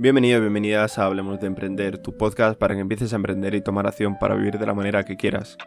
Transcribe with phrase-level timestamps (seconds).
[0.00, 3.88] Bienvenido bienvenidas a Hablemos de Emprender, tu podcast para que empieces a emprender y tomar
[3.88, 5.58] acción para vivir de la manera que quieras.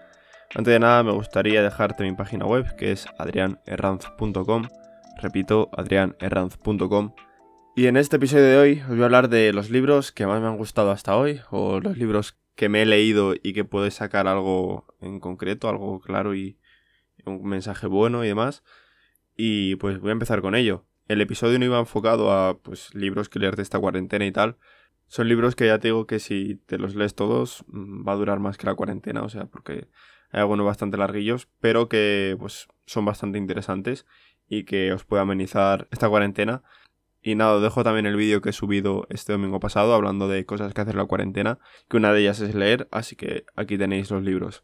[0.56, 4.70] Antes de nada me gustaría dejarte mi página web que es adrianerranz.com,
[5.22, 7.14] repito, adrianerranz.com.
[7.76, 10.40] Y en este episodio de hoy os voy a hablar de los libros que más
[10.40, 13.96] me han gustado hasta hoy, o los libros que me he leído y que puedes
[13.96, 16.58] sacar algo en concreto, algo claro y
[17.26, 18.64] un mensaje bueno y demás.
[19.36, 20.86] Y pues voy a empezar con ello.
[21.12, 24.56] El episodio no iba enfocado a pues libros que leer de esta cuarentena y tal.
[25.08, 28.16] Son libros que ya te digo que si te los lees todos mm, va a
[28.16, 29.90] durar más que la cuarentena, o sea, porque
[30.32, 34.06] hay algunos bastante larguillos, pero que pues son bastante interesantes
[34.48, 36.64] y que os puede amenizar esta cuarentena.
[37.22, 40.74] Y nada, dejo también el vídeo que he subido este domingo pasado hablando de cosas
[40.74, 44.24] que hacer la cuarentena, que una de ellas es leer, así que aquí tenéis los
[44.24, 44.64] libros.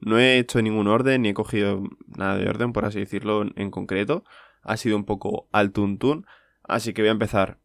[0.00, 3.70] No he hecho ningún orden ni he cogido nada de orden, por así decirlo, en
[3.70, 4.24] concreto.
[4.64, 6.26] Ha sido un poco al tuntún,
[6.62, 7.58] así que voy a empezar.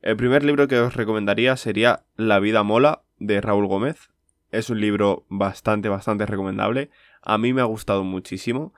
[0.00, 4.10] El primer libro que os recomendaría sería La vida mola de Raúl Gómez.
[4.52, 6.90] Es un libro bastante, bastante recomendable.
[7.22, 8.72] A mí me ha gustado muchísimo.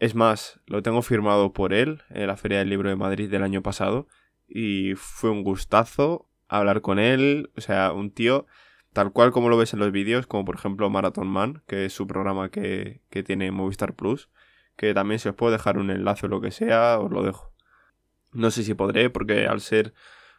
[0.00, 3.44] Es más, lo tengo firmado por él en la Feria del Libro de Madrid del
[3.44, 4.08] año pasado.
[4.48, 7.50] Y fue un gustazo hablar con él.
[7.56, 8.46] O sea, un tío
[8.92, 11.92] tal cual como lo ves en los vídeos, como por ejemplo Marathon Man, que es
[11.92, 14.28] su programa que, que tiene Movistar Plus.
[14.76, 17.52] Que también si os puedo dejar un enlace o lo que sea, os lo dejo.
[18.32, 19.94] No sé si podré, porque al ser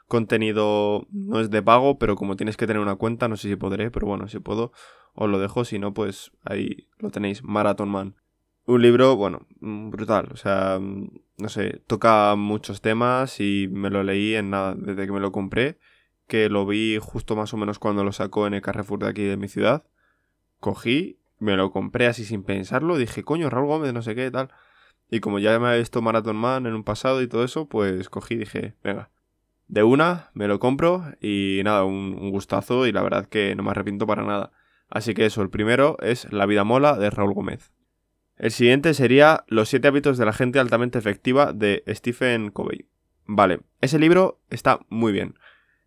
[0.08, 3.56] contenido no es de pago, pero como tienes que tener una cuenta, no sé si
[3.56, 4.72] podré, pero bueno, si puedo,
[5.14, 8.16] os lo dejo, si no, pues ahí lo tenéis, Marathon Man.
[8.68, 13.90] Un libro, bueno, mm, brutal, o sea, mm, no sé, toca muchos temas y me
[13.90, 15.78] lo leí en nada, desde que me lo compré,
[16.28, 19.24] que lo vi justo más o menos cuando lo sacó en el Carrefour de aquí
[19.24, 19.86] de mi ciudad.
[20.60, 24.50] Cogí, me lo compré así sin pensarlo, dije, coño, Raúl Gómez, no sé qué, tal.
[25.10, 28.10] Y como ya me había visto Marathon Man en un pasado y todo eso, pues
[28.10, 29.12] cogí y dije, venga,
[29.68, 33.72] de una, me lo compro y nada, un, gustazo y la verdad que no me
[33.72, 34.52] arrepiento para nada.
[34.90, 37.74] Así que eso, el primero es La vida mola de Raúl Gómez.
[38.38, 42.88] El siguiente sería Los siete hábitos de la gente altamente efectiva de Stephen Covey.
[43.26, 45.36] Vale, ese libro está muy bien.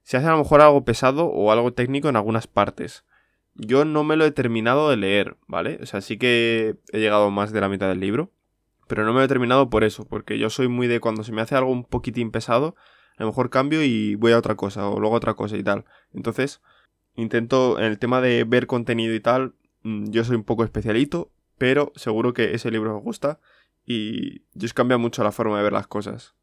[0.02, 3.04] Se hace a lo mejor algo pesado o algo técnico en algunas partes.
[3.58, 5.78] Yo no me lo he terminado de leer, ¿vale?
[5.82, 8.30] O sea, sí que he llegado más de la mitad del libro.
[8.86, 11.32] Pero no me lo he terminado por eso, porque yo soy muy de cuando se
[11.32, 12.74] me hace algo un poquitín pesado,
[13.18, 15.62] a lo mejor cambio y voy a otra cosa, o luego a otra cosa y
[15.62, 15.84] tal.
[16.14, 16.62] Entonces,
[17.14, 21.30] intento, en el tema de ver contenido y tal, mm, yo soy un poco especialito,
[21.58, 23.40] pero seguro que ese libro os gusta
[23.84, 26.34] y os cambia mucho la forma de ver las cosas.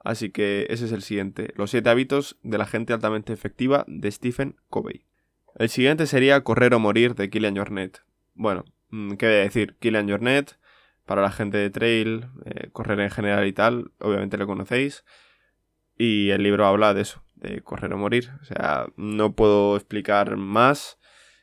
[0.00, 4.10] Así que ese es el siguiente, Los siete hábitos de la gente altamente efectiva de
[4.10, 5.06] Stephen Covey.
[5.56, 8.02] El siguiente sería Correr o Morir de Killian Jornet.
[8.34, 9.76] Bueno, mm, ¿qué voy a decir?
[9.78, 10.58] Killian Jornet,
[11.06, 15.04] para la gente de trail, eh, correr en general y tal, obviamente lo conocéis.
[15.96, 18.30] Y el libro habla de eso, de correr o morir.
[18.42, 20.98] O sea, no puedo explicar más.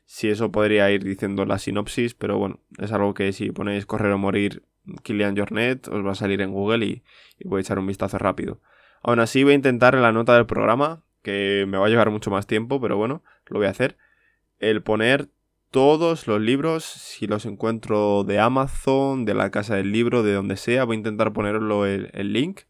[0.06, 4.12] Si eso podría ir diciendo la sinopsis, pero bueno, es algo que si ponéis correr
[4.12, 4.64] o morir
[5.04, 7.04] Kilian Jornet os va a salir en Google y,
[7.46, 8.60] voy a echar un vistazo rápido.
[9.04, 12.10] Aún así voy a intentar en la nota del programa, que me va a llevar
[12.10, 13.98] mucho más tiempo, pero bueno, lo voy a hacer,
[14.60, 15.30] el poner
[15.70, 20.58] todos los libros, si los encuentro de Amazon, de la casa del libro, de donde
[20.58, 22.62] sea, voy a intentar ponerlo el, el link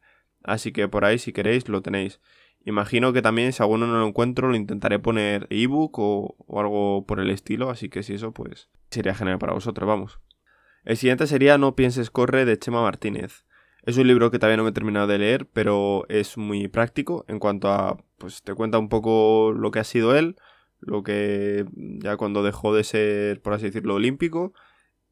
[0.44, 2.20] Así que por ahí si queréis lo tenéis.
[2.64, 7.06] Imagino que también si alguno no lo encuentro lo intentaré poner ebook o, o algo
[7.06, 10.20] por el estilo, así que si eso pues sería genial para vosotros, vamos.
[10.84, 13.46] El siguiente sería No pienses corre de Chema Martínez.
[13.84, 17.25] Es un libro que todavía no me he terminado de leer, pero es muy práctico
[17.28, 20.36] en cuanto a, pues te cuenta un poco lo que ha sido él,
[20.81, 24.53] lo que ya cuando dejó de ser, por así decirlo, olímpico,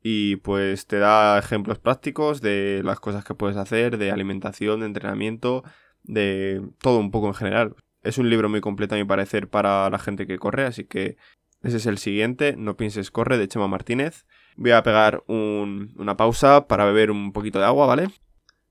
[0.02, 4.88] y pues te da ejemplos prácticos de las cosas que puedes hacer, de alimentación, de
[4.88, 5.64] entrenamiento,
[6.04, 7.76] de todo un poco en general.
[8.02, 11.18] Es un libro muy completo a mi parecer para la gente que corre, así que
[11.62, 14.26] ese es el siguiente, No pienses corre, de Chema Martínez.
[14.56, 18.10] Voy a pegar una pausa para beber un poquito de agua, ¿vale?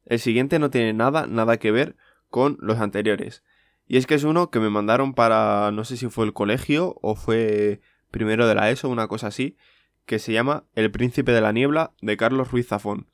[0.06, 1.96] El siguiente no tiene nada, nada que ver
[2.30, 3.42] con los anteriores.
[3.88, 6.96] Y es que es uno que me mandaron para, no sé si fue el colegio
[7.00, 7.80] o fue
[8.10, 9.56] primero de la ESO, una cosa así,
[10.04, 13.08] que se llama El Príncipe de la Niebla de Carlos Ruiz Zafón.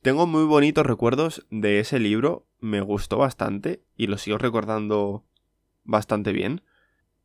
[0.00, 5.24] Tengo muy bonitos recuerdos de ese libro, me gustó bastante y lo sigo recordando
[5.82, 6.62] bastante bien.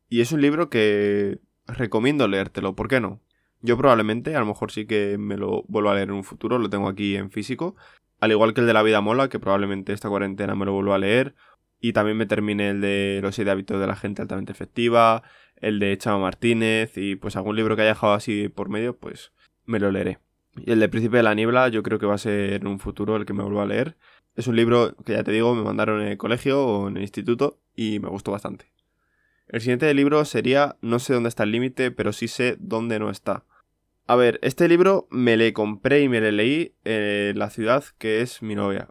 [0.09, 3.21] Y es un libro que recomiendo leértelo, ¿por qué no?
[3.61, 6.57] Yo probablemente, a lo mejor sí que me lo vuelvo a leer en un futuro,
[6.57, 7.75] lo tengo aquí en físico.
[8.19, 10.93] Al igual que el de La vida mola, que probablemente esta cuarentena me lo vuelvo
[10.93, 11.35] a leer.
[11.83, 15.21] Y también me termine el de Los siete hábitos de la gente altamente efectiva,
[15.57, 19.33] el de Chava Martínez y pues algún libro que haya dejado así por medio, pues
[19.65, 20.19] me lo leeré.
[20.55, 22.79] Y el de Príncipe de la Niebla yo creo que va a ser en un
[22.79, 23.97] futuro el que me vuelva a leer.
[24.37, 27.01] Es un libro que ya te digo, me mandaron en el colegio o en el
[27.01, 28.71] instituto y me gustó bastante.
[29.49, 33.09] El siguiente libro sería No sé dónde está el límite, pero sí sé dónde no
[33.09, 33.43] está.
[34.07, 38.21] A ver, este libro me le compré y me le leí en la ciudad que
[38.21, 38.87] es mi novia.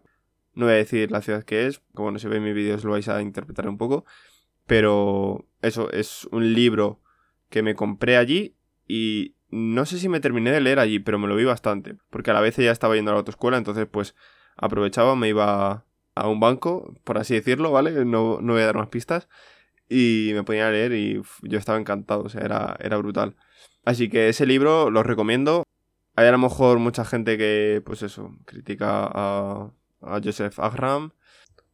[0.54, 2.84] No voy a decir la ciudad que es, como no se ve en mis vídeos
[2.84, 4.04] lo vais a interpretar un poco.
[4.66, 7.00] Pero eso es un libro
[7.48, 8.56] que me compré allí
[8.86, 11.96] y no sé si me terminé de leer allí, pero me lo vi bastante.
[12.10, 14.14] Porque a la vez ya estaba yendo a la autoescuela, entonces pues
[14.56, 15.84] aprovechaba, me iba
[16.14, 18.04] a un banco, por así decirlo, ¿vale?
[18.04, 19.28] No, no voy a dar más pistas.
[19.88, 23.36] Y me ponía a leer y yo estaba encantado, o sea, era, era brutal.
[23.84, 25.64] Así que ese libro lo recomiendo.
[26.16, 29.70] Hay a lo mejor mucha gente que, pues eso, critica a,
[30.02, 31.12] a Joseph Agram.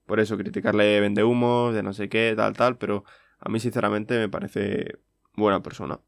[0.06, 2.78] Por eso, criticarle vende humos, de no sé qué, tal, tal.
[2.78, 3.04] Pero
[3.38, 4.98] a mí, sinceramente, me parece
[5.34, 6.00] buena persona.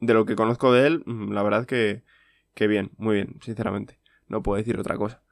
[0.00, 2.02] De lo que conozco de él, mm, la verdad que,
[2.54, 3.98] que bien, muy bien, sinceramente.
[4.28, 5.22] No puedo decir otra cosa.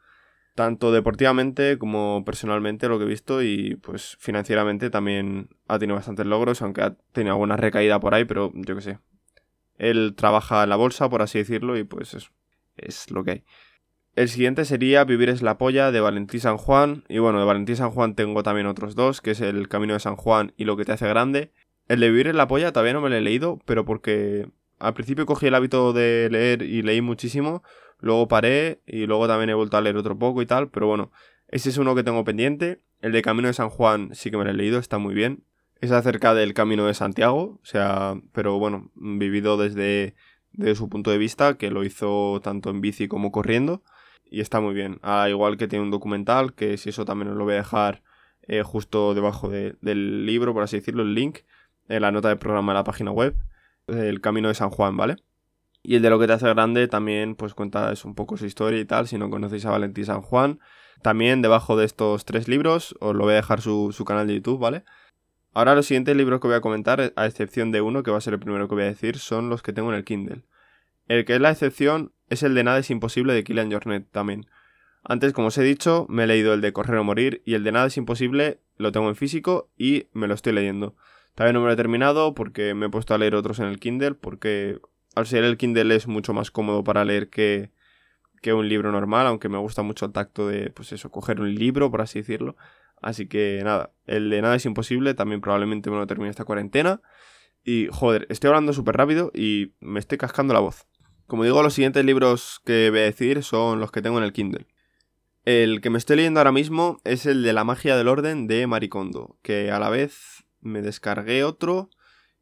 [0.55, 6.27] Tanto deportivamente como personalmente lo que he visto y pues financieramente también ha tenido bastantes
[6.27, 8.99] logros, aunque ha tenido alguna recaída por ahí, pero yo qué sé.
[9.79, 12.31] Él trabaja en la bolsa, por así decirlo, y pues eso,
[12.77, 13.45] es lo que hay.
[14.15, 17.05] El siguiente sería Vivir es la polla de Valentín San Juan.
[17.09, 20.01] Y bueno, de Valentín San Juan tengo también otros dos, que es El Camino de
[20.01, 21.51] San Juan y Lo que te hace grande.
[21.89, 24.93] El de Vivir es la polla todavía no me lo he leído, pero porque al
[24.93, 27.63] principio cogí el hábito de leer y leí muchísimo.
[28.01, 30.69] Luego paré y luego también he vuelto a leer otro poco y tal.
[30.69, 31.11] Pero bueno,
[31.49, 32.83] ese es uno que tengo pendiente.
[33.01, 35.43] El de Camino de San Juan sí que me lo he leído, está muy bien.
[35.81, 40.15] Es acerca del Camino de Santiago, o sea, pero bueno, vivido desde,
[40.53, 43.83] desde su punto de vista, que lo hizo tanto en bici como corriendo
[44.33, 44.99] y está muy bien.
[45.03, 48.03] Al igual que tiene un documental, que si eso también os lo voy a dejar
[48.49, 51.41] eh, justo debajo del libro, por así decirlo, el link,
[51.89, 53.37] en la nota del programa de la página web,
[53.87, 55.17] El Camino de San Juan, ¿vale?
[55.83, 58.81] Y el de lo que te hace grande también pues cuenta un poco su historia
[58.81, 60.61] y tal, si no conocéis a Valentín San Juan.
[61.03, 64.37] También debajo de estos tres libros os lo voy a dejar su, su canal de
[64.37, 64.85] YouTube, ¿vale?
[65.53, 68.23] Ahora los siguientes libros que voy a comentar, a excepción de uno, que va a
[68.23, 70.45] ser el primero que voy a decir, son los que tengo en el Kindle.
[71.09, 74.47] El que es la excepción es el de Nada es imposible de Killian Jornet también.
[75.05, 77.65] Antes, como os he dicho, me he leído el de Correr o Morir y el
[77.65, 80.97] de Nada es imposible lo tengo en físico y me lo estoy leyendo.
[81.35, 83.79] Todavía no me lo he terminado porque me he puesto a leer otros en el
[83.79, 84.81] Kindle porque
[85.15, 87.71] al ser el Kindle es mucho más cómodo para leer que,
[88.41, 91.55] que un libro normal, aunque me gusta mucho el tacto de, pues eso, coger un
[91.55, 92.57] libro, por así decirlo.
[93.01, 97.03] Así que nada, el de Nada es imposible también probablemente me lo termine esta cuarentena.
[97.65, 100.87] Y joder, estoy hablando súper rápido y me estoy cascando la voz.
[101.33, 104.35] Como digo, los siguientes libros que voy a decir son los que tengo en el
[104.35, 104.67] Kindle.
[105.47, 108.67] El que me estoy leyendo ahora mismo es el de La magia del orden de
[108.67, 111.89] Maricondo, que a la vez me descargué otro.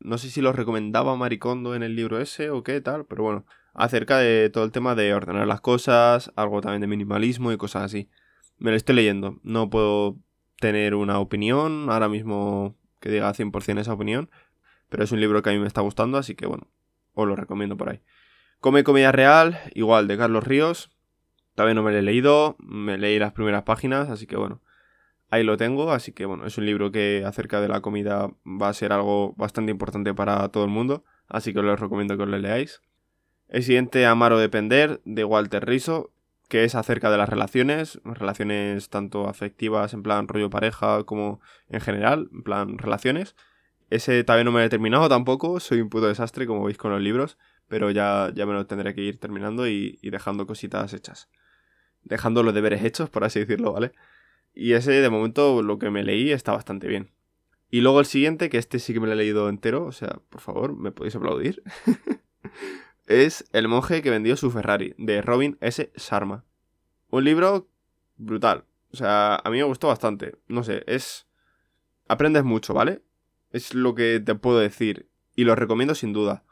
[0.00, 3.46] No sé si lo recomendaba Maricondo en el libro ese o qué tal, pero bueno,
[3.74, 7.84] acerca de todo el tema de ordenar las cosas, algo también de minimalismo y cosas
[7.84, 8.10] así.
[8.58, 10.18] Me lo estoy leyendo, no puedo
[10.58, 14.30] tener una opinión ahora mismo que diga 100% esa opinión,
[14.88, 16.66] pero es un libro que a mí me está gustando, así que bueno,
[17.14, 18.00] os lo recomiendo por ahí.
[18.60, 20.90] Come Comida Real, igual, de Carlos Ríos.
[21.54, 24.60] Todavía no me lo he leído, me leí las primeras páginas, así que bueno,
[25.30, 25.92] ahí lo tengo.
[25.92, 29.32] Así que bueno, es un libro que acerca de la comida va a ser algo
[29.38, 32.82] bastante importante para todo el mundo, así que os recomiendo que os lo leáis.
[33.48, 36.12] El siguiente, Amar o Depender, de Walter Riso,
[36.50, 41.40] que es acerca de las relaciones, relaciones tanto afectivas, en plan rollo pareja, como
[41.70, 43.36] en general, en plan relaciones.
[43.88, 47.00] Ese todavía no me he terminado tampoco, soy un puto desastre, como veis con los
[47.00, 47.38] libros,
[47.70, 51.30] pero ya, ya me lo tendré que ir terminando y, dejando cositas hechas.
[52.02, 53.92] Dejando los deberes hechos, por así decirlo, ¿vale?
[54.52, 57.12] Y ese, de momento, lo que me leí está bastante bien.
[57.70, 60.18] Y luego el siguiente, que este sí que me lo he leído entero, o sea,
[60.30, 61.62] por favor, ¿me podéis aplaudir?
[63.06, 65.92] es El monje que vendió su Ferrari, de Robin S.
[65.94, 66.44] Sharma.
[67.10, 67.68] Un libro
[68.16, 68.64] brutal.
[68.92, 70.34] O sea, a mí me gustó bastante.
[70.48, 71.28] No sé, es...
[72.08, 73.02] Aprendes mucho, ¿vale?
[73.52, 75.08] Es lo que te puedo decir.
[75.36, 76.42] Y lo recomiendo sin duda.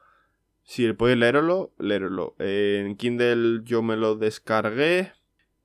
[0.68, 2.34] Si podéis leerlo, leerlo.
[2.38, 5.12] en Kindle yo me lo descargué,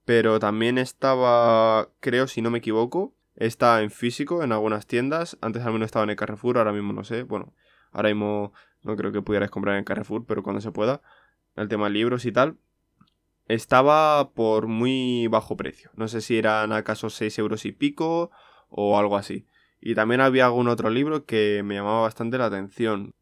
[0.05, 5.37] pero también estaba, creo, si no me equivoco, está en físico en algunas tiendas.
[5.41, 7.23] Antes al menos estaba en el Carrefour, ahora mismo no sé.
[7.23, 7.53] Bueno,
[7.91, 11.01] ahora mismo no creo que pudierais comprar en Carrefour, pero cuando se pueda.
[11.57, 12.55] El tema de libros y tal.
[13.49, 15.91] Estaba por muy bajo precio.
[15.97, 18.31] No sé si eran acaso 6 euros y pico
[18.69, 19.47] o algo así.
[19.81, 23.13] Y también había algún otro libro que me llamaba bastante la atención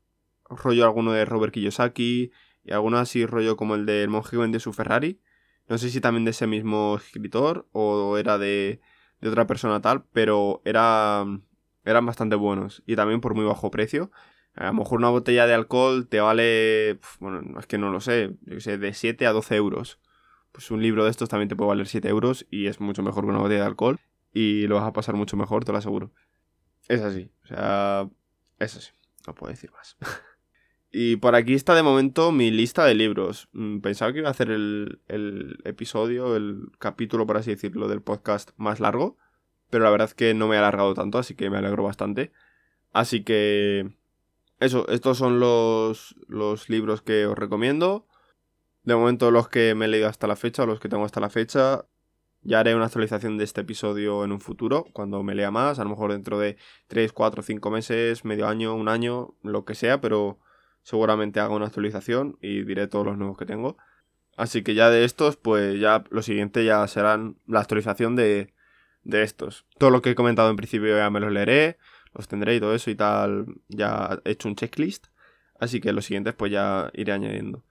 [0.58, 2.32] rollo alguno de Robert Kiyosaki
[2.64, 5.22] y alguno así rollo como el del monje vendió su Ferrari.
[5.68, 8.82] No sé si también de ese mismo escritor o era de,
[9.22, 11.26] de otra persona tal, pero era,
[11.86, 14.12] eran bastante buenos y también por muy bajo precio.
[14.56, 18.36] A lo mejor una botella de alcohol te vale, bueno, es que no lo sé,
[18.42, 20.00] yo sé, de 7 a 12 euros.
[20.52, 23.24] Pues un libro de estos también te puede valer 7 euros y es mucho mejor
[23.24, 24.00] que una botella de alcohol
[24.34, 26.12] y lo vas a pasar mucho mejor, te lo aseguro.
[26.90, 28.10] Es así, o sea,
[28.60, 28.92] es así.
[29.26, 29.98] No puedo decir más.
[30.92, 33.48] y por aquí está de momento mi lista de libros.
[33.54, 38.02] Mm, pensaba que iba a hacer el, el episodio, el capítulo, por así decirlo, del
[38.02, 39.18] podcast más largo.
[39.70, 42.32] Pero la verdad es que no me he alargado tanto, así que me alegro bastante.
[42.92, 43.96] Así que...
[44.60, 48.06] Eso, estos son los, los libros que os recomiendo.
[48.84, 51.30] De momento los que me he leído hasta la fecha, los que tengo hasta la
[51.30, 51.86] fecha.
[52.44, 55.84] Ya haré una actualización de este episodio en un futuro, cuando me lea más, a
[55.84, 56.58] lo mejor dentro de
[56.88, 60.40] 3, 4, 5 meses, medio año, un año, lo que sea, pero
[60.84, 63.78] seguramente haga una actualización y diré todos los nuevos que tengo.
[64.38, 68.54] Así que ya de estos, pues ya lo siguiente ya serán la actualización de,
[69.04, 69.66] de estos.
[69.78, 71.78] Todo lo que he comentado en principio ya me los leeré,
[72.14, 75.08] los tendré y todo eso y tal, ya he hecho un checklist.
[75.60, 77.64] Así que los siguientes pues ya iré añadiendo.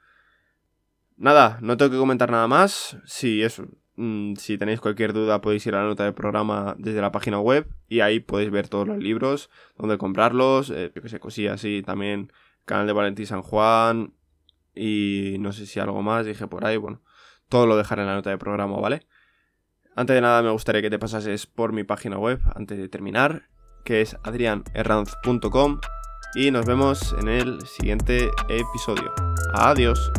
[1.17, 2.97] Nada, no tengo que comentar nada más.
[3.05, 3.67] Si eso,
[4.03, 7.39] Mm, si tenéis cualquier duda podéis ir a la nota del programa desde la página
[7.39, 11.57] web y ahí podéis ver todos los libros, dónde comprarlos, eh, yo que sé, cosillas
[11.57, 12.33] así, también
[12.65, 14.15] canal de Valentín San Juan
[14.75, 17.03] y no sé si algo más, dije por ahí, bueno,
[17.49, 19.07] todo lo dejaré en la nota del programa, ¿vale?
[19.97, 23.49] Antes de nada me gustaría que te pasases por mi página web antes de terminar,
[23.85, 25.81] que es adrianerranz.com
[26.35, 29.13] y nos vemos en el siguiente episodio.
[29.53, 30.11] Adiós.